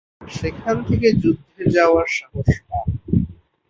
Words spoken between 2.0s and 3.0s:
সাহস পান।